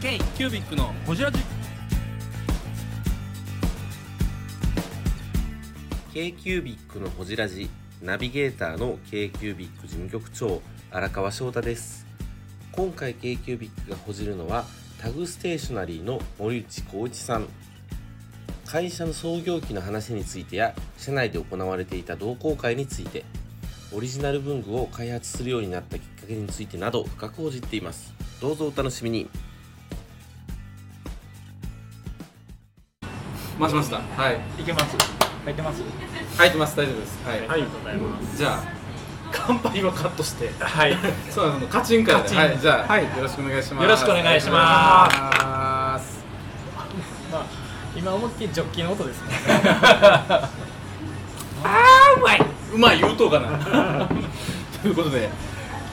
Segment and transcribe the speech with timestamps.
[0.00, 1.38] K キュービックのホジラジ。
[6.12, 7.70] K q u b i c のほじラジ。
[8.02, 12.06] ナビゲーターの k q u b i c 事務局長荒川翔太です。
[12.72, 14.66] 今回 k q u b i c がほじるのは
[15.00, 17.48] タグステーショナリーの森内光一さん。
[18.66, 23.24] 会社の創業期の話についてや社内で行われていた同好会について
[23.94, 28.12] オリジナル文具を開発するようになったきっかけについてなど深く報じっています。
[28.42, 29.30] どうぞお楽しみに。
[33.58, 33.96] 回しました。
[33.96, 34.40] はい。
[34.60, 34.96] いけます。
[35.44, 35.82] 入ってます。
[36.36, 36.76] 入ってます。
[36.76, 37.26] 大丈夫です。
[37.26, 37.62] はい、はい。
[37.62, 38.36] ございます。
[38.36, 38.76] じゃあ。
[39.32, 40.50] 乾杯はカットして。
[40.58, 40.96] はい。
[41.30, 42.18] そうなのカチンから。
[42.18, 42.38] でカチン。
[42.38, 42.58] はい。
[42.58, 43.04] じゃあ、はい。
[43.04, 43.84] よろしくお願いします。
[43.84, 45.08] よろしくお願いしま
[45.98, 46.24] す。
[47.32, 47.46] まあ、
[47.96, 49.32] 今思いっきりジョッキの音ですね。
[52.16, 52.40] うまい。
[52.74, 54.06] うまい言うとうかな。
[54.82, 55.30] ということで。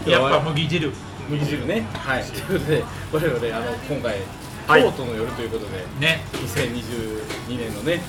[0.06, 0.94] やっぱ麦汁。
[1.30, 1.88] 麦汁ね。
[1.94, 2.24] はい。
[2.24, 6.24] ということで我々あの今回はい京都の夜ということで、ね。
[6.34, 8.02] 2022年のね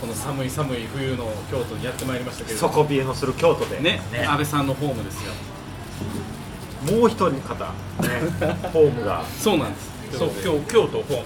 [0.00, 4.00] この寒い寒い冬の京都にやってまいりましたけれど底冷えのする京都で、ね。
[4.12, 4.24] ね。
[4.26, 5.32] 安倍さんのホームですよ。
[6.98, 7.70] もう一人の方、ね、
[8.72, 9.24] ホームが。
[9.38, 9.90] そうなんです。
[10.18, 10.72] そうといことで。
[10.72, 11.22] 京京都ホームの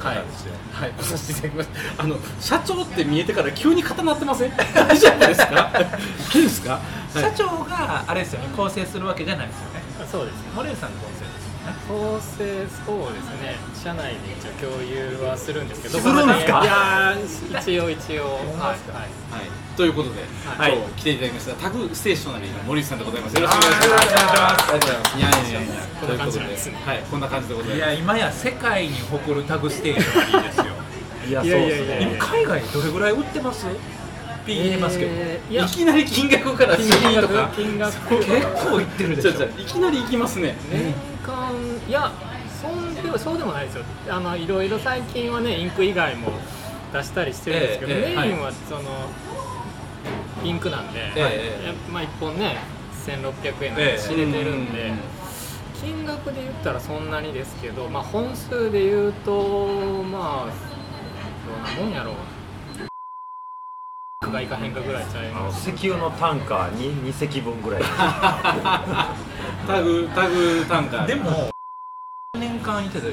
[0.00, 2.02] はい方ですよ、はい、来させていただきました。
[2.02, 4.52] あの社長って見えてから急に固まってません？
[4.56, 5.70] 大丈夫ですか？
[5.74, 5.88] 大丈
[6.30, 6.72] 夫ですか？
[6.72, 6.80] は
[7.20, 7.22] い。
[7.22, 9.82] 社長があれですよね構成するわけじゃないですよね。
[10.10, 10.40] そうですね。
[10.54, 11.24] 森内さんの構成
[11.86, 13.56] 構成そうですね。
[13.74, 15.98] 社内で一応共有はするんですけど。
[15.98, 16.62] するんですか？
[16.62, 18.24] いやー一応一応。
[18.24, 18.40] はい。
[18.40, 18.60] はい。
[18.60, 18.76] はい、
[19.76, 20.76] ということで、はい。
[20.76, 23.36] 今日来ていただきましたタグステーショナリーの森内さんでございます。
[23.36, 24.04] よろしくお願いします。
[24.06, 25.18] ありがとうございます。
[25.18, 26.66] いやいやいやこんな感じです。
[26.70, 27.78] ねはい、こんな感じでございます。
[27.78, 27.80] い。
[27.80, 30.64] や今や世界に誇るタグステーショナリーですよ。
[31.28, 33.66] いやいやいやいやいや今海外どれぐらい売ってます？
[34.46, 35.64] ピー入れますけど、えーいや。
[35.64, 37.50] いきなり金額から金金額とか。
[37.54, 38.16] 金額。
[38.16, 39.30] 結構いってるでしょ。
[39.32, 40.56] じゃじゃいきなり行きますね。
[40.70, 41.52] 年間
[41.88, 42.12] いや
[42.60, 43.84] そんでもそうでもないですよ。
[44.08, 46.32] あのいろいろ最近はねインク以外も
[46.92, 48.82] 出したりしてるんですけど、ええええメインはその
[50.44, 52.58] インクなんで、ええやっぱまあ一本ね
[53.06, 54.88] 1600円ええで仕入れてるんで。
[54.88, 54.98] うん
[55.80, 60.52] 金額で言ったらそんなにですけど、まあ、本数で言うとまあ
[61.74, 62.14] どんなもんやろう
[64.28, 65.70] がいかへんかぐらいちゃいます。
[65.70, 67.82] 石油のタンカーに2隻分ぐらい。
[69.66, 71.06] タグタグ単価。
[71.06, 71.48] でも
[72.34, 73.12] 年間いてたよ？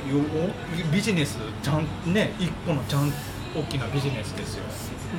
[0.91, 3.09] ビジネスちゃんね一個のちゃん
[3.55, 4.63] 大きなビジネスですよ。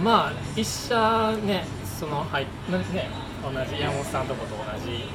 [0.05, 1.65] まあ一社ね
[1.99, 3.09] そのはいなね
[3.43, 5.09] 同じ山本さんとこと同じ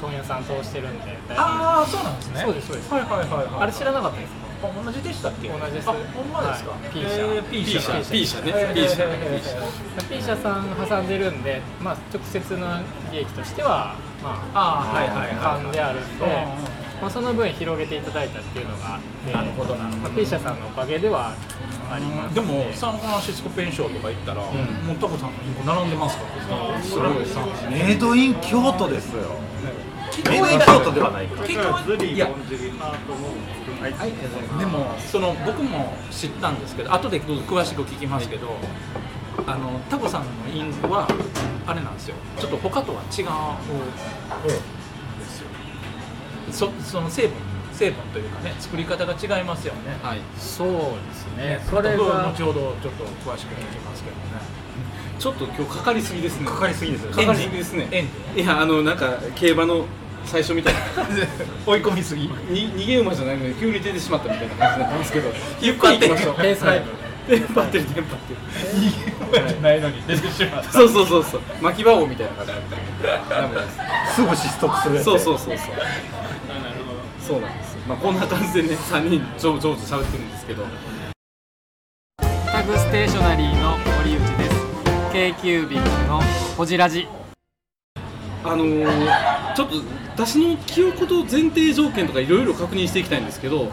[0.00, 2.40] 問屋さん通してるんでああそうなんですね。
[2.44, 2.92] そうですそうです。
[2.92, 4.45] はいはいはいはいあれ知らなかったですか？
[4.45, 5.48] あ同じでしたっけ？
[5.48, 5.88] 同じです。
[5.88, 6.80] あほんまですか、はい。
[6.92, 8.52] P 社えー P 社 P 社 P 社ね。
[8.54, 12.80] えー P 社 P 社さん挟んでるんで、まあ、直接の
[13.12, 16.36] 利益としては、まあーはいはいはいであるんで、うんうん。
[17.02, 20.02] まあ、その分広げていただいたっていうのがあって、なるほどなるほど。
[20.02, 21.34] まあ P 社さんのおかげでは
[21.90, 22.40] ありますで。
[22.40, 26.96] もサンフランシスコペンションとか行ったら、もうタコさんのインコ並んでますからす。
[26.98, 27.36] ごいです。
[27.70, 29.36] メイドイン京都ですよ
[30.28, 32.26] メイドイン京都ではないか結局いや
[34.58, 38.56] でもその僕も知ったんですけど後で詳しく聞きますけど、
[39.46, 41.06] あのタコさんのインクは
[41.66, 42.14] あれなんですよ。
[42.38, 43.16] ちょっと他とは違うんで
[45.26, 45.48] すよ。
[46.50, 47.32] そその成分
[47.72, 49.98] 成分というかね作り方が違いますよね。
[50.02, 50.20] はい。
[50.38, 50.74] そうで
[51.14, 51.46] すね。
[51.56, 54.22] ね、それ後が後ほどちょっと詳しく聞きますけどね。
[55.18, 56.46] ちょっと今日かかりすぎですね。
[56.46, 57.10] かかりすぎですよ。
[57.10, 58.08] かかりすぎですね。
[58.34, 59.84] いやあのなんか競馬の
[60.26, 60.80] 最初みたいな。
[61.66, 65.32] 追い込みすぎに逃げ馬じゃないのに急に出てしまったみたいな感じになってますけど。
[65.60, 69.48] ゆっくり行きましょうペース配分テンパってるテンパってる。
[69.48, 70.72] じゃないのに出てしまった。
[70.72, 71.40] そうそうそうそう。
[71.60, 72.52] 巻き場王みたいな感じ
[73.28, 73.60] ダメで
[74.08, 74.14] す。
[74.14, 75.74] すぐ失速するそうそうそうそう。
[77.20, 80.64] そうなんですまあこんな感じでね3人上上手喋ってるんですけど。
[82.52, 84.56] タグステーショナリーの森内です。
[85.12, 85.76] k q b
[86.08, 86.20] の
[86.56, 87.08] ほじラジ
[88.52, 89.74] あのー、ちょっと
[90.14, 93.70] 私の記憶と前提条件とかいろいろ確認していきたいんですけど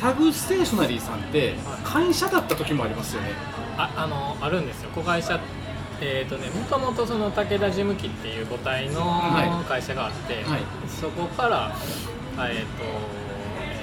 [0.00, 1.54] タグステーショナリーさんって
[1.84, 3.30] 会社だった時もありますよね。
[3.78, 4.90] ああのあるんですよ。
[4.90, 5.38] 子会社
[6.00, 9.64] えーとね、もともとその武田事務機っていう母体のはい。
[9.66, 10.62] 会社があって、はい。
[10.88, 11.74] そこから、
[12.36, 12.84] えーと
[13.60, 13.82] え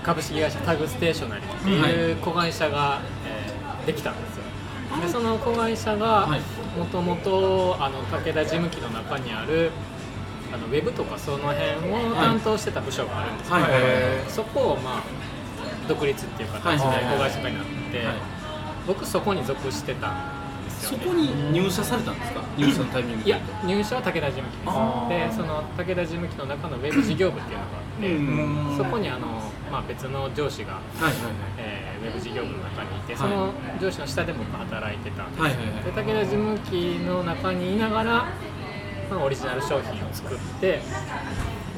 [0.00, 4.44] ー株式会社タグステーショナリーっていう子会社が、えーできたんですよ
[5.00, 6.40] でその子会社がはい
[6.78, 9.70] もともとあの武田事務機の中にある
[10.52, 13.62] あのウェブとかその辺を担当してた部署があるんですよ、はい。
[13.62, 13.82] はいはい
[14.30, 15.02] そこをまあ
[15.88, 18.16] 独立っていう形で子会社化になって、はい。
[18.86, 22.42] 僕そこに属してたんですよ、ね、そこに入社されたんですか？
[22.56, 24.56] 入社のタイミングいや入社は武田事務機
[25.08, 25.38] です。
[25.38, 29.42] でその武田事務機の中のウェブ事業部っていうのがあってそこにあの、
[29.72, 31.12] まあ、別の上司が、はいはい
[31.56, 33.22] えーウェブ事業部の中にいてはい。
[33.22, 35.84] その上司の下で僕働いてたんですよ、はいはいはい。
[35.84, 38.12] で武田事務機の中にいながら、
[39.08, 40.82] まあ、オリジナル商品を作って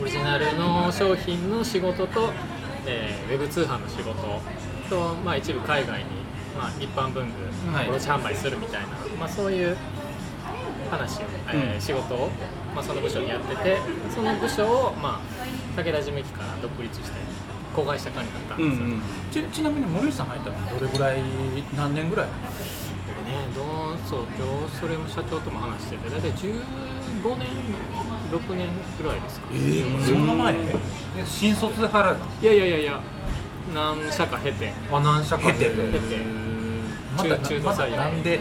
[0.01, 2.33] オリジナルの商品の仕事と、
[2.87, 4.15] えーウェブ通販の仕事
[4.89, 6.07] と、まあ、一部海外に、
[6.59, 8.89] まあ、一般文具はい卸販売するみたいな、
[9.21, 9.77] まあ、そういう
[10.91, 11.81] 話を、えーうん。
[11.81, 12.31] 仕事を、
[12.75, 13.77] まあ、その部署にやってて
[14.15, 17.44] その部署を、まあ、武田事務機から独立して
[17.75, 19.03] 子会社化になったんですよ、うんうん。
[19.33, 21.19] ちちなみに森内さん入ったのはどれぐらい
[21.77, 22.27] 何年ぐらい？
[22.27, 22.33] ね、
[23.55, 26.11] どうそう今日それも社長とも話してて。
[26.11, 27.49] 大体15年
[28.31, 28.69] 6年
[29.01, 29.47] ぐらいですか。
[29.53, 30.53] えー、そんな前？
[30.55, 30.61] で
[31.27, 33.01] 新卒で入られたいやいやいやいや。
[33.75, 34.73] 何社か経て。
[34.93, 35.71] あ何社か経て。
[35.71, 36.19] 経て。
[37.17, 37.97] 中途採用。
[37.97, 38.41] なんで？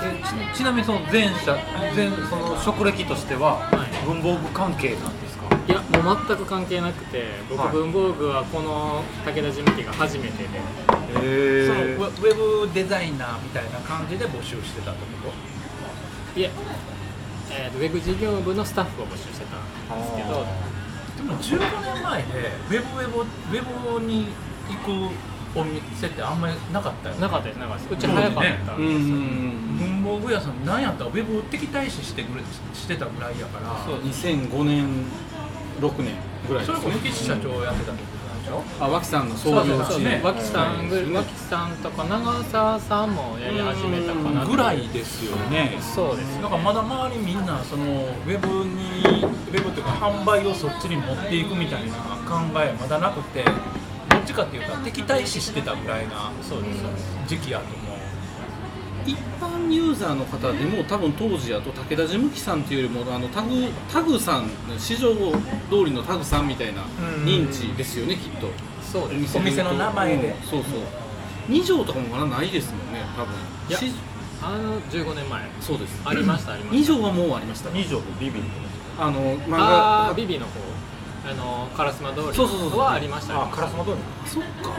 [0.00, 1.56] えちちなみにその前社
[1.94, 4.06] 前その職歴としてははい。
[4.06, 5.27] 文房具関係なんで
[5.68, 7.72] いやもう全く関係なくて僕、はい。
[7.72, 10.48] 文房具はこの武田事務機が初めてで。
[11.22, 15.32] へそのウェウェブデザイナーみたいな感じで募集してたってこ
[16.36, 16.50] いえ
[17.50, 20.28] えーとウェブ事業部のスタッフを募集してたんですけど。
[20.38, 20.68] と
[21.18, 21.58] でも15
[21.94, 22.28] 年前で
[22.70, 24.28] ウェブウェブウェブに
[24.68, 25.12] 行く
[25.58, 27.20] お店ってあんまりなかったよね？
[27.22, 27.94] なかったですなかったです。
[27.94, 29.16] うち早かったんですよ、
[29.88, 31.04] 文房具屋さんなんやった？
[31.04, 33.84] らウェブ敵対視してくれしてたぐらいやから。
[33.84, 34.86] そう2005年
[35.80, 36.14] 6年
[36.48, 36.94] ぐらいそれですね。
[36.94, 38.62] こそ岸社長やってたんでしょ？
[38.80, 40.20] あ脇さんの創業地ね。
[40.24, 45.76] 脇さんぐはい脇さんとか長澤さんもやり始めたかなぐらいですよね。
[45.80, 51.94] そうですだからまだ周りみんなそのウェブにウェブっていうか販売をそっちに持っていくみたいな
[52.26, 57.18] 考えまだなくてどっちかっていうと敵対視してたぐらいなそうですそうです。
[57.26, 57.87] 時期やと思う
[59.10, 63.48] 一般ユーザーの方でも多分当時やと武田事務機さんっていうよりもあのタグ
[63.92, 66.82] タグさん市場通りのタグさんみたいな
[67.24, 68.48] 認知ですよねきっと。
[68.82, 69.36] そうです。
[69.36, 70.28] お店の名前で。
[70.28, 70.80] うんそうそう。
[71.50, 73.34] 2条とかもまだないですもんね多分。
[73.68, 73.92] いやし
[74.42, 75.42] あの15年前。
[75.60, 76.00] そうです。
[76.04, 76.94] ありました ありま2した。
[76.94, 77.70] 条はもうありました。
[77.70, 78.44] 二条とビビリ
[78.98, 80.52] あの漫画あービビの方。
[81.30, 82.80] あの烏丸通りそうそうそうそう。
[82.80, 83.42] はありました。
[83.42, 83.96] あカラスマ通り。
[84.26, 84.70] そっか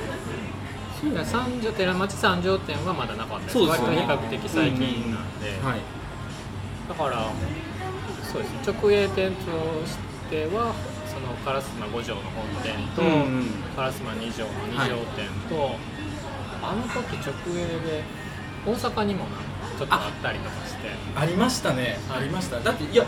[1.25, 4.05] 三条寺町三条店はまだなかったですそうですよね。
[4.07, 5.79] 割と比較的最近なんで、はい。
[6.89, 7.31] だから
[8.23, 8.51] そうです。
[8.51, 9.45] ね直営店と
[9.87, 9.97] し
[10.29, 10.73] ては
[11.07, 13.45] その烏丸五条の本店と、うん
[13.77, 15.75] 烏丸二条の二条店と、
[16.61, 18.03] あの時直営で
[18.65, 19.31] 大阪にもな
[19.77, 20.89] ちょっとあったりとかして。
[21.15, 22.59] ありましたね、はいありました。
[22.59, 23.05] だっていや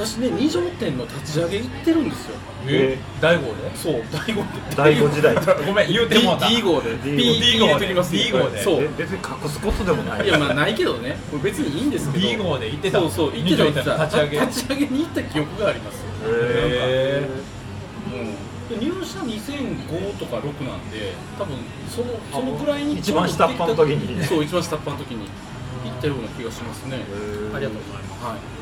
[0.00, 2.36] 私ね二条店の立ち上げ行ってるんですよ。
[2.66, 3.76] え大号で？
[3.76, 5.34] そう大悟って第五時代。
[5.66, 6.48] ごめん言うて D, もうた。
[6.48, 6.96] D 号で。
[7.04, 7.86] D 号で。
[7.88, 8.62] D 号で。
[8.62, 8.82] そう。
[8.82, 10.26] え別に隠すことでもない。
[10.26, 11.18] いやまあないけどね。
[11.30, 12.26] これ別にいいんですけど。
[12.26, 12.98] D 号で行ってた。
[13.00, 14.04] そうそう行ってた行ってた。
[14.04, 14.40] 立ち上げ。
[14.40, 15.96] 立ち上げに行った記憶があります。
[15.96, 17.22] よへ
[18.70, 18.80] うん。
[18.80, 21.56] で入社2005とか6なんで多分
[21.90, 24.24] そのそのくらいに一番下っ端の時に。
[24.24, 25.28] そう一番下っ端の時に
[25.84, 27.04] 行ったような気がしますね。
[27.54, 28.24] ありがとうございます。
[28.24, 28.59] はい、うん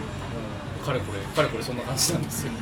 [0.89, 2.53] かれこれかれこれそんな感じなんですよ。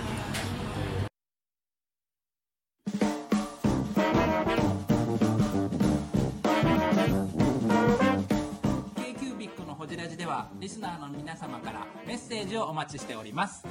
[10.61, 13.64] リスナーの皆様からメッセージをお待ちしております。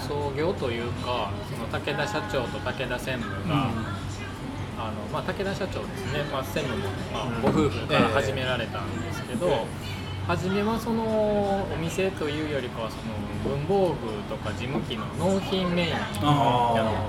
[0.08, 3.69] 創業というかその武田社長と武田専務が、
[4.77, 9.65] あのまあ、武田社長ですね、まあ、専務も、まあ、ご夫婦から始められたんですけど、
[10.27, 11.03] 初めはその
[11.74, 15.98] お店というよりかはその文房具とか事務機の納品メインや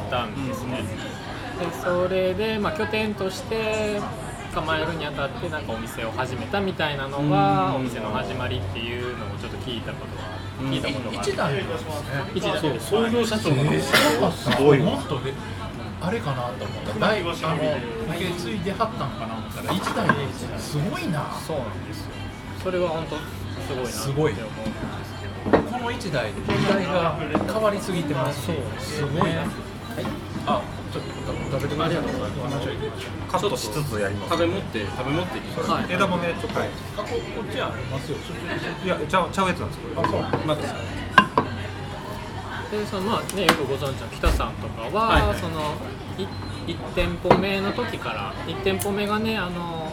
[0.07, 0.85] ったんですね。
[1.59, 4.01] でそれで、まあ、拠点として
[4.51, 11.31] 構えるにあたってなんかお店を始めたみたいなのがお店の始まりっていうのをちょっと聞いたことが聞いたことがある。
[11.31, 11.89] 一代なんですね。
[12.35, 15.33] 一代そう創業社長なんですすごいもっとで
[16.01, 16.99] あれかなと思った。
[16.99, 17.39] 大あの受
[18.19, 21.31] け継いではったんかな思ったら一代ですごいな。
[21.47, 22.11] そうなんですよ。
[22.63, 24.77] それは本当すごいなすごいって思うんで
[25.07, 25.63] すけど。
[25.71, 27.17] このの一台で時代が
[27.53, 28.47] 変わりすぎてます。
[28.47, 29.47] そうですね
[30.47, 31.11] あちょっと
[31.59, 34.31] 食べてください行きましょう行きましょうカットしつつやります。
[34.33, 35.85] 食べ持って食べ持っていきます、はい。
[35.93, 36.61] 枝豆ちょっと。
[36.61, 38.19] あここっちありますよ。
[38.85, 40.63] いやちゃうちゃうやつなんですこれあそうまず
[42.71, 45.23] でそのまあねよくご存知の北さんとかは、はい。
[45.29, 45.75] はいその
[46.19, 46.27] い
[46.73, 49.93] 1店舗目の時から1店舗目がねあの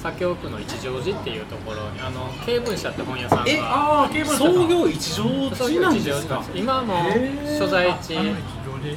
[0.00, 3.44] 左京区の一乗寺っていうところにあの経文社って本屋さんが。
[3.46, 6.26] えああケーブル創業一条そう地なんです。
[6.26, 6.94] か今も
[7.58, 8.14] 所在地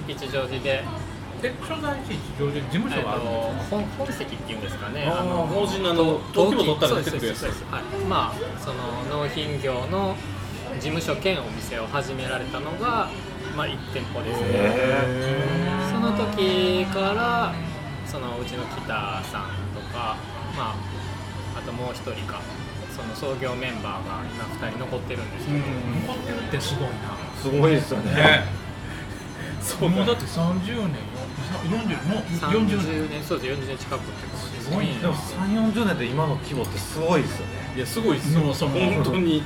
[0.07, 0.83] 一乗寺で、
[1.45, 5.05] え所在地一乗寺事務えっと所があるんですか本本籍っていうんですかね。
[5.05, 10.15] ああのの法人のあの登記簿取ったら出てくるやつですはい、まあその納品業の
[10.75, 13.09] 事務所兼お店を始められたのが、
[13.55, 14.73] まあ、1店舗ですね。
[15.91, 17.53] その時から
[18.05, 18.83] そのうちの北
[19.23, 20.17] さんとか、
[20.57, 20.75] まあ、
[21.57, 22.41] あともう一人か
[22.95, 26.95] その創業メンバーが今2人残ってるんですけど、残ってるってすごいな。
[27.41, 28.65] すごいですよね。
[29.61, 31.14] そうだって30年
[31.59, 34.93] 40もう40年30年そうです40年近くってことですすごいね。
[34.99, 37.53] でも3 4 0年で今の規模ってすごいですよね。
[37.75, 39.43] いやすごいですよもうその本当に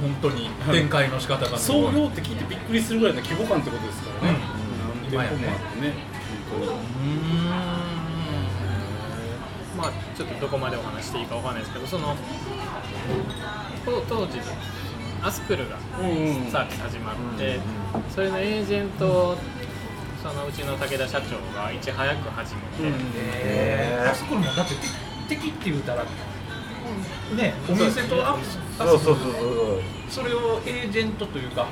[0.00, 2.36] 本当に展開の仕方が創業って聞い。
[2.36, 4.38] てびっくりするぐらいの規模感ってことですからね、
[5.10, 5.16] うん。
[5.16, 5.92] 何店舗もあってね
[6.50, 6.72] 本当に。
[9.76, 12.14] まあちょっとどこまでお話していいかわかんないですけどその
[13.84, 14.38] 当当時
[15.22, 16.06] アスクルがうん
[16.44, 17.60] うんサービス始まって、
[18.12, 19.36] それのエージェントを
[20.22, 22.66] そのうちの武田社長がいち早く始めて、
[23.44, 24.10] えー。
[24.10, 24.74] あそこもだって
[25.28, 28.38] 敵って言うたらねお店とあ
[28.78, 29.82] あそうそうそうそう。
[30.08, 31.66] それをエージェントというかは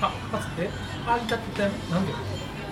[0.00, 0.10] はは
[0.58, 0.68] え
[1.04, 2.24] 配達店なんていうの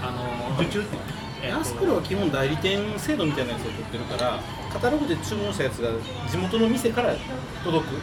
[0.02, 0.96] あの受注って
[1.42, 4.40] えっとアスクルは基本代理店制度みたいなやつを取ってるから
[4.72, 5.90] カタログで注文したやつが
[6.28, 7.14] 地元の店から
[7.62, 8.00] 届く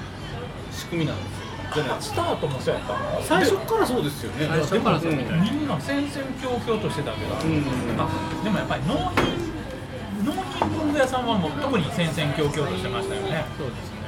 [0.71, 1.40] 仕組みなんですよ
[1.73, 3.21] じゃないスタートもそうやったの？
[3.21, 4.47] 最初からそうですよね。
[4.47, 6.11] 最初からそうみたいみんな戦々
[6.41, 7.63] 恐々としてたけど、うん。
[7.99, 8.09] あ
[8.43, 13.45] でもやっぱり納品納品文具屋さんはもう特に戦々恐々としてましたよね。
[13.57, 14.01] そうですね。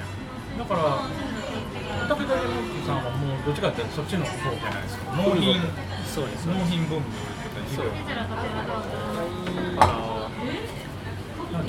[0.60, 1.08] だから
[2.04, 5.12] 武田山木さんはもうどっちかっていうとそっちの方じゃないですか。
[5.16, 5.62] 納品
[6.06, 7.12] そうです納品文具と
[7.50, 8.20] かそう肥料
[9.80, 10.30] あ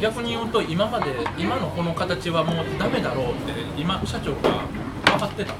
[0.01, 4.67] 逆に言うと今まで今のこの形はもうダメだろうって今社長が
[5.05, 5.53] 分かってた。
[5.53, 5.59] の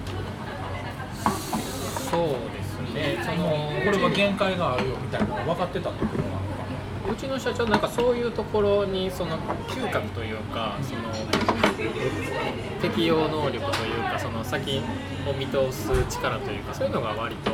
[2.15, 3.19] そうですね。
[3.25, 3.49] その
[3.85, 6.45] これは限界があるよみたいなのが分かってたってことなのか
[7.11, 9.37] うちの社長なんかそういうところにその
[9.69, 11.03] 嗅覚というかその
[12.81, 14.81] 適応能力というかその先
[15.29, 17.51] を見通す力というかそういうのが割と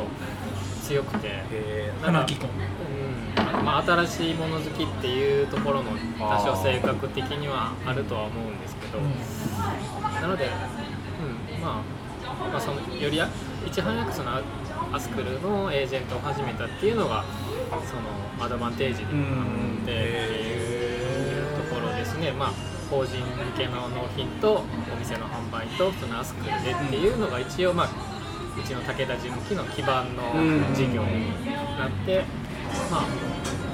[0.83, 1.43] 強くて、
[2.01, 3.65] 花木君うん。
[3.65, 8.99] まあ、新しいもの好きっていうところも多少性格的にはあるとは思うんですけど、
[10.21, 11.61] なので、うん。
[11.61, 11.81] ま
[12.27, 13.29] あ、まあそのよりや
[13.65, 14.41] いち早くそのア
[14.93, 17.23] アスクルのエージェントを始めたっていうのが
[17.69, 19.45] そのアドバンテージになっ
[19.77, 22.53] てっていうところですね、まあ、
[22.89, 23.25] 法人向
[23.57, 24.63] けの納品と
[24.93, 27.89] お店の販売とそのアスクルでっていうのが一応、まあ、
[28.59, 30.23] うちの武田事務機の基盤の
[30.75, 31.31] 事業に
[31.77, 32.25] なって、
[32.91, 33.05] まあ、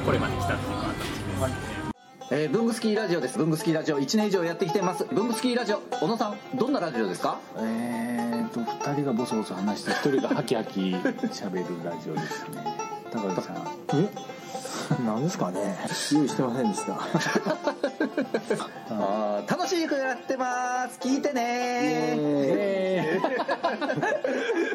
[0.06, 1.77] これまで来たっていう形ですね。
[2.30, 3.38] えー、ブングスキーラジオです。
[3.38, 4.00] ブングスキーラジオ。
[4.00, 5.06] 1年以上やってきてます。
[5.06, 7.40] ブングスキーラジオ、小野さん、どんなラジオですか？
[7.58, 12.78] えーと2人がボソボソ話して1人がハキハキ喋るラジオですね。
[13.12, 13.56] 高橋さん。
[13.94, 14.10] え？
[15.06, 15.78] 何ですかね？
[16.14, 16.94] 用意してませんでした。
[18.90, 21.00] あー楽しくやってます。
[21.00, 23.20] 聞いてね。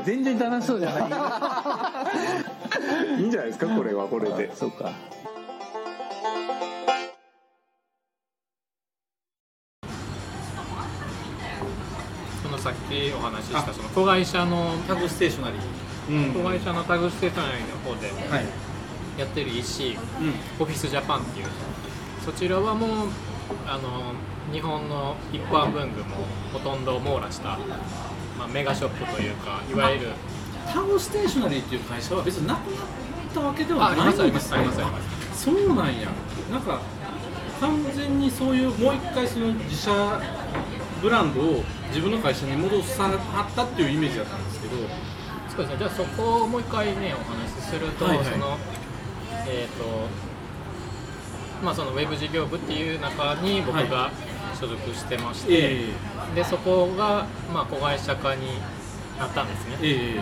[0.04, 1.00] 全然楽しそうじゃな
[3.18, 3.20] い。
[3.20, 3.66] いいんじゃないですか？
[3.76, 4.50] これはこれで。
[4.56, 4.90] そうか
[12.92, 16.26] っきお話ししたその子会社のタグステーショナリー。
[16.28, 16.34] うん。
[16.34, 18.44] 子会社のタグステーショナリーの方ではい。
[19.18, 19.96] やってる EC うん。
[20.60, 21.46] オフィスジャパンっていう。
[22.24, 23.08] そちらはもう
[23.66, 24.14] あの
[24.52, 26.16] 日本の一般文具も
[26.52, 27.58] ほとんど網羅した、
[28.38, 30.06] まあ、メガショップというかいわゆる
[30.72, 32.86] タグステーショナリーっていう会社は別になくなっ
[33.34, 35.00] たわけではあありないますありますんですねありますありま
[35.34, 35.44] す。
[35.44, 36.08] そうなんや。
[36.52, 36.80] なんか
[37.60, 39.90] 完全にそういうもう一回その自社
[41.02, 44.76] ブランドを自分の会社に戻さはったっていうイメージだったんですけど
[45.50, 45.76] そうですね。
[45.78, 48.26] じゃあそこをもう一回ねお話しすると、はいはい。
[48.26, 48.56] その
[49.46, 49.84] えっ、と
[51.64, 54.10] まあそのウェブ事業部っていう中に僕が
[54.58, 55.88] 所属してまして、え
[56.34, 58.60] でそこがまあ子会社化に
[59.18, 59.78] なったんですね。
[59.82, 60.20] え、え。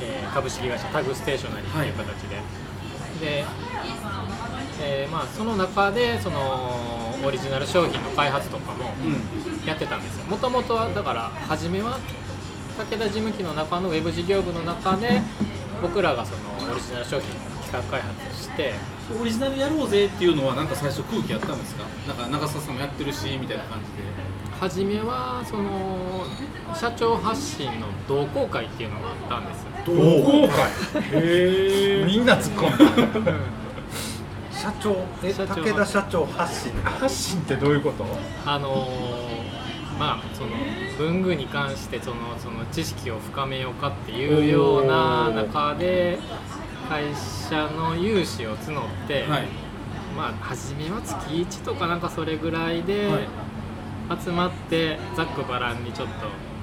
[0.00, 2.36] えー株式会社タグステーショナリーという形で、
[3.20, 3.44] で、
[4.80, 10.24] えーまあ、その中でそのオリジナル商品の開発とかもえうんやってたんですよ。
[10.26, 11.98] もともとはだから初めは
[12.78, 15.20] 武田事務機の中のウェブ事業部の中で
[15.80, 18.72] 僕らがそのオリジナル商品を企画開発して
[19.20, 21.84] オリジナルやろうぜっていうのはなんか最初空気あったんですか？
[22.08, 24.32] なんか長澤さんもやってるしみたいな感じで。
[24.60, 26.24] 初めはその
[26.72, 31.20] 社長発信の同好会っていうのがあったんです同好会？
[31.20, 33.32] へえみんな突っ込んだ。
[34.52, 34.96] 社長？
[35.24, 36.72] え社長武田社長発信。
[36.84, 38.06] 発信ってどういうこと？
[38.46, 39.21] あのー
[40.02, 40.50] まあその
[40.98, 46.18] 文具に関してそのその知識を深めようかっていうような中で
[46.88, 49.46] 会社の融資を募って、はい。
[50.16, 53.28] まあ初めは月1とかなんかそれぐらいではい。
[54.24, 56.14] 集まってざっくばらんにちょっと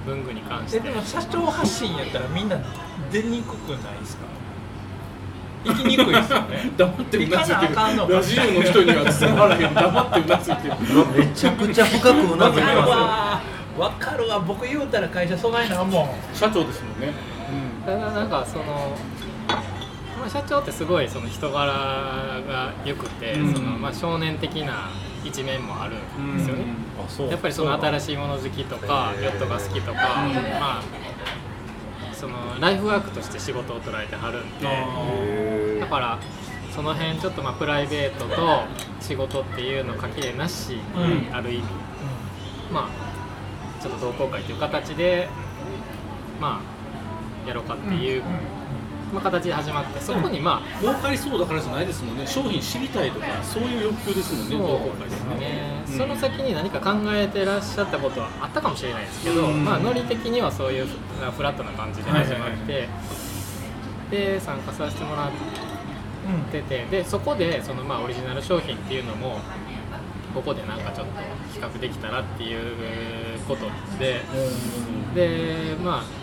[0.06, 0.78] 文具に関して。
[0.78, 2.58] えでも社長発信やったらみんな
[3.10, 4.24] 出にくくないですか？
[5.66, 6.72] 行きにくいですよね。
[6.78, 9.74] 黙ってうなずいてるラジオの人には伝わらへん。
[9.74, 10.76] 黙ってうなずいてる。
[11.18, 12.96] めちゃくちゃ深くうなわかるずいてますよ。
[12.96, 13.42] わ
[13.78, 16.10] わかるわ僕言うたら会社そないなんもん。
[16.34, 17.14] 社長ですもんね。
[17.86, 18.96] ただなんかその、
[20.20, 23.54] まあ、社長ってすごいその人柄が良くて、うん。
[23.54, 24.90] そのまあ、少年的な
[25.24, 26.64] 一面もあるんですよね、
[27.28, 30.00] うやっぱりその新しいもの好きとかヨットが好きとか、
[30.60, 30.84] まあ
[32.20, 36.20] そのライフワークとして仕事を捉えてはるんでだから
[36.76, 38.64] その辺ちょっとまあプライベートと
[39.00, 41.34] 仕事っていうのかきれなし、うん。
[41.34, 41.64] ある意味、
[42.72, 45.30] まあちょっと同好会という形で
[46.42, 46.62] ま
[47.46, 48.24] あやろうかっていう、
[49.14, 52.28] まあ、形で始まってそこにまあ、儲かりそうだからじゃないですもんね。
[52.28, 55.36] 商品知りたいとかそういう欲求ですもんねそうですすね。
[55.36, 55.98] ね、うん。
[55.98, 59.66] その先に何か考えてらっしゃったことはあったかもしれないですけど、うん。
[59.66, 62.88] まあ、ノリ的にはそういうフフラットな感じで始まって、
[64.12, 65.32] で参加させてもらっ
[66.52, 69.40] ててでそこでその、まあ、オリジナル商品っていうのも
[70.34, 71.14] ここでなんかちょっと
[71.54, 73.66] 比較できたらっていうこと
[73.98, 74.22] で、
[75.16, 76.19] でまあ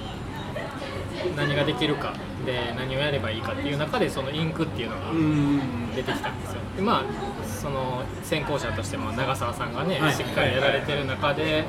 [1.37, 2.12] 何ができるか
[2.45, 6.60] で何をやればいいかっていう中でそのインクっていうのがうん出てきたんですよ。
[6.76, 7.04] でまあ
[7.47, 10.12] その先行者としても長澤さんがね、はい。
[10.12, 11.65] しっかりやられてる中で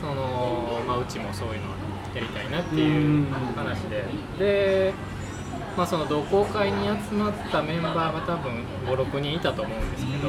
[0.00, 1.68] その、まあ、うちもそういうの
[2.14, 4.04] やりたいなっていう話で。
[4.38, 4.94] で、
[5.76, 10.28] まあ、その同好会に集まったメンバーが多分56人いたと思うんですけど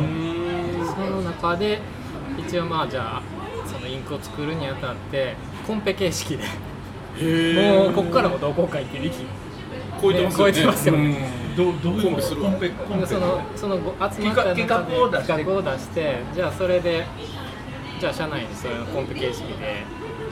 [0.94, 1.80] その中で
[2.38, 3.22] 一応まあじゃあ
[3.66, 6.44] そのインクを作るにあたってコンペ形式で
[7.16, 9.26] もうここからも同好会っていう域。
[10.02, 10.54] 超えてますよね。
[10.54, 11.42] 超えてますよね。
[11.56, 12.52] どうどういうコンペするわ。
[12.52, 12.70] コンペ。
[12.70, 15.28] コンペそのそのご集まった中で企画企画を出して。
[15.28, 17.06] 企画を出してじゃあそれで
[18.00, 19.84] じゃあ社内にそういうコンペ形式で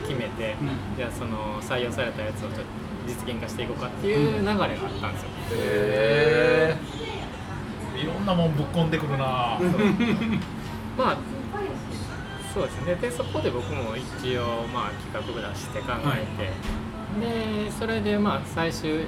[0.07, 0.55] 決めて、
[0.97, 2.61] じゃあその採用されたやつをちょっと
[3.05, 6.75] 実現化していこうかっていう流れがあったんですよ、へ
[7.95, 9.59] えいろんなもんぶっ込んでくるな
[10.97, 11.17] まあ
[12.59, 12.95] そうですね。
[12.95, 19.03] でそこで僕も一応まあ企画部出して考えて、でそれでまあ最終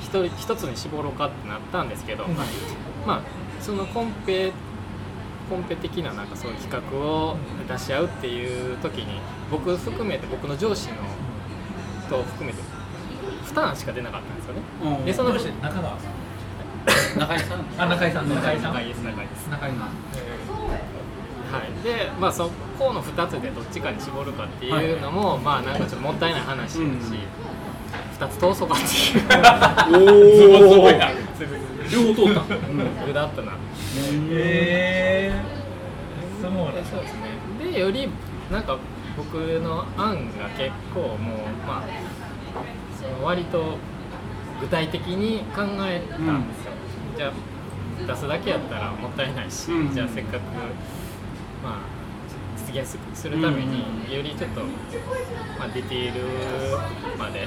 [0.00, 2.24] 一人一つに絞ろうかってなったんですけど、
[3.06, 3.20] まあ
[3.60, 4.52] そのコンペ
[5.48, 7.36] コンペ的ななんかそういう企画を
[7.68, 10.96] 出し合うっていう時に僕含めて僕の上司の
[12.10, 12.60] と含めて
[13.44, 14.60] 負担しか出なかったんですよね。
[15.06, 15.40] でその中
[15.80, 17.18] 川さん？
[17.18, 17.64] 中井さん？
[17.78, 18.28] あ中井さん。
[18.28, 18.74] 中井さん？
[18.74, 19.46] 中井です中井です。
[19.48, 19.78] 中井さん
[21.50, 26.78] はい、でまあそこの2つでどっちかに絞るかっていうのも、まあなんかちょっともったいない話だし、
[28.18, 29.26] 2つ通そうかっていう。
[30.72, 30.90] おお
[31.90, 33.06] 両方通った。
[33.06, 33.52] 具だったな。
[33.52, 35.32] へえ
[36.40, 38.08] そうなんでそうですねでより
[38.50, 38.78] なんか
[39.16, 41.18] 僕の案が結構もう
[41.66, 41.84] まあ
[43.00, 43.76] その割と
[44.60, 46.72] 具体的に考えたんですよ、
[47.16, 47.32] じゃあ
[48.06, 49.94] 出すだけやったらもったいないし、うん。
[49.94, 50.40] じゃあせっかく
[51.62, 51.98] まあ
[52.68, 53.78] 実現するために
[54.14, 54.60] よりちょっと、
[55.58, 57.46] まあ、ディティールまで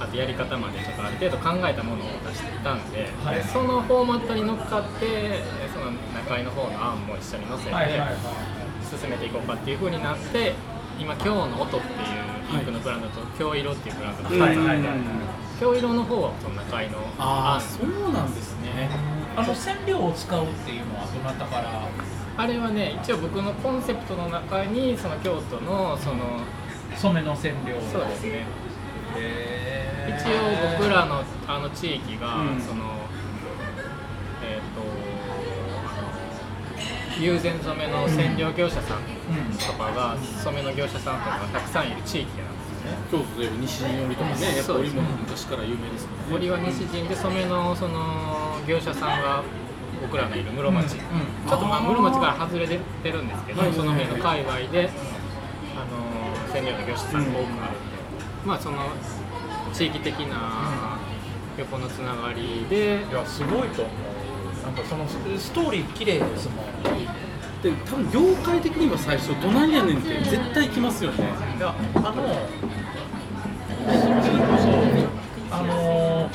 [0.00, 3.36] あとやり方までちょっとある程度考えたものを出してたんで,、はい。
[3.36, 5.42] でそのフォーマットに乗っかって
[5.74, 10.54] その中井の方の案も一緒に載せて、進めていこうかっていう風になって
[10.98, 14.98] 今今日の音っていうインクのブランドと京色っていうブランドが2つあって、はいはいはい。
[15.60, 17.04] 京色の方はその中井の案。
[17.18, 18.88] ああそうなんですね。
[19.36, 21.88] あの染料を使うっていうのはどなたから
[22.36, 26.40] あれはね一応僕のコンセプトの中にその京都のその
[26.96, 28.46] 染めの染料そうですね。
[29.16, 29.62] へ
[30.08, 32.60] 一応僕らのあの地域が、うん。
[32.60, 32.84] その
[34.42, 34.82] えっ、と
[37.20, 39.02] 友禅染めの染料業者さん
[39.58, 42.62] とかが、染めの業者さんとかがたくさんいる地域なんで
[43.06, 46.24] す京都で西陣織とかねやっぱ織物昔から有名ですもんね。
[46.30, 49.44] 森は西陣で染めのその業者さんが
[50.02, 52.78] 僕らのいる室町、ちょっとまあ室町から外れて
[53.10, 54.90] るんですけど、その辺の界隈で、
[55.76, 57.96] あの染料の業者さんが多くあるんで、
[58.44, 58.78] まあその
[59.72, 60.98] 地域的な
[61.56, 63.00] 横のつながりで。
[63.10, 63.94] いやすごいと思う。
[64.64, 65.06] なんかその
[65.38, 66.66] ストーリー綺麗ですもん。
[67.62, 71.24] で多分業界的には最初どないやねんって絶対来ますよね。
[71.58, 72.12] いやあの
[73.84, 74.58] それこ
[75.50, 76.30] そあの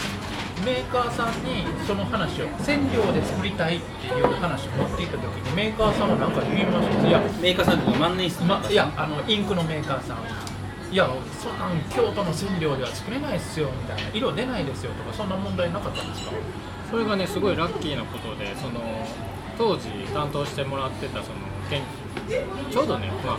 [0.67, 7.07] メーカーさんにその話を染料で作りたいっていう話を持っていった時にメーカーさんは何か言いました？
[7.07, 7.21] いや。
[7.41, 10.19] メーカーさんとか万年筆ま、いやあのインクのメーカーさん
[10.91, 11.07] いや
[11.39, 14.09] そんなん京都の染料では作れないっすよみたいな。
[14.11, 16.31] 色出ないですよとかそんな問題なかったんですか？
[16.91, 18.81] それがねすごいラッキーなことでその
[19.57, 21.81] 当時担当してもらってたその研
[22.71, 23.37] ちょうどね、まあ、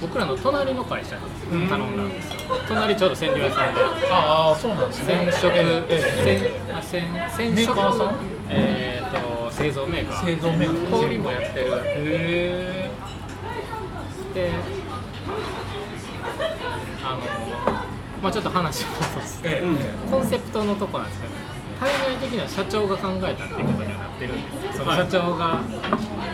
[0.00, 2.38] 僕らの隣の会社に頼んだんですよ。
[2.68, 3.80] 隣ちょうど染料屋さんで。
[4.10, 5.14] ああそうなんですね。
[5.14, 6.60] 染色ええ。
[6.70, 8.16] 染あ染染メー色カーさん？
[8.50, 9.10] えー
[9.46, 10.24] と製造メーカー。
[10.24, 11.00] 製造メーカー。
[11.00, 11.70] 小売もやってる。
[11.84, 12.90] へ
[14.34, 14.50] で
[17.04, 17.20] あの
[18.22, 20.10] まあちょっと話を戻すとええ。
[20.10, 21.34] コンセプトのとこなんですけど
[21.80, 24.84] 対外的には社長が考えたっていうことにはなってるんですよ。
[24.84, 25.60] その社長が、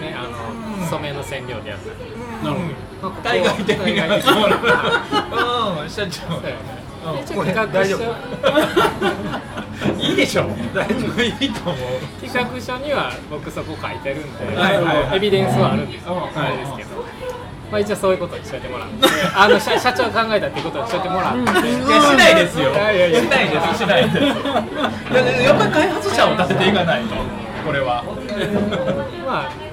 [0.01, 1.99] ね、あの染めの染料でやったり、
[2.43, 2.61] なるほ
[3.03, 6.21] まあここ海外的海な外的なうん社長
[7.27, 8.15] そうんこれ大丈書夫。
[9.99, 10.45] いいでしょ。
[10.75, 11.23] 大丈夫。
[11.23, 11.77] いいと思う。
[12.23, 14.85] 企画書には僕そこ書いてるんで、はいはい。
[14.85, 16.39] はいエビデンスはあるんですよ、うん。
[16.39, 17.03] あれですけど、
[17.71, 19.09] まあ、一応そういうことにしといてもらって。
[19.35, 22.71] あの社社長が考えたっていうことにしといてもらって、いやしないですよ。
[22.71, 23.21] いやいやいや。
[23.21, 23.79] しないです。
[23.79, 24.19] しないです。
[24.19, 27.15] いややっぱり開発者を立てていかないと。
[27.65, 28.05] これは。
[29.27, 29.70] まあ、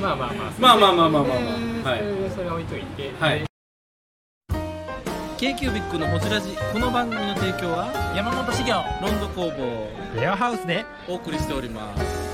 [0.00, 0.52] まあまあまあ。
[0.58, 1.90] まあまあまあまあまあまあ。
[1.90, 2.00] はい。
[2.34, 3.44] それ置いといて、はい。
[5.38, 10.20] k q b i c のほじラジこの番組の提供は山本修行ロンド工房。
[10.20, 10.84] レアハウスで。
[11.08, 12.29] お送りしております